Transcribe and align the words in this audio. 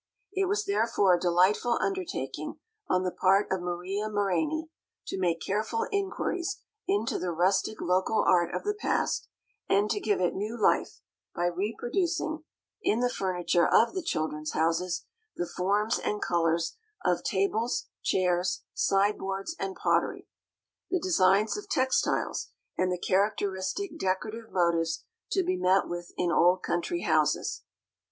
It 0.33 0.45
was 0.47 0.65
therefore 0.65 1.13
a 1.13 1.19
delightful 1.19 1.77
undertaking 1.79 2.55
on 2.87 3.03
the 3.03 3.11
part 3.11 3.45
of 3.51 3.61
Maria 3.61 4.09
Maraini 4.09 4.71
to 5.05 5.19
make 5.19 5.39
careful 5.41 5.85
inquiries 5.91 6.57
into 6.87 7.19
the 7.19 7.29
rustic 7.31 7.79
local 7.79 8.23
art 8.27 8.51
of 8.51 8.63
the 8.63 8.73
past, 8.73 9.27
and 9.69 9.91
to 9.91 9.99
give 9.99 10.19
it 10.19 10.33
new 10.33 10.59
life 10.59 11.01
by 11.35 11.45
reproducing, 11.45 12.43
in 12.81 12.99
the 13.01 13.11
furniture 13.11 13.67
of 13.67 13.93
the 13.93 14.01
"Children's 14.01 14.53
Houses," 14.53 15.05
the 15.35 15.45
forms 15.45 15.99
and 15.99 16.19
colors 16.19 16.77
of 17.05 17.23
tables, 17.23 17.85
chairs, 18.01 18.63
sideboards, 18.73 19.55
and 19.59 19.75
pottery, 19.75 20.27
the 20.89 20.99
designs 20.99 21.55
of 21.57 21.69
textiles 21.69 22.47
and 22.75 22.91
the 22.91 22.97
characteristic 22.97 23.99
decorative 23.99 24.51
motives 24.51 25.03
to 25.29 25.43
be 25.43 25.57
met 25.57 25.87
with 25.87 26.11
in 26.17 26.31
old 26.31 26.63
country 26.63 27.01
houses. 27.03 27.61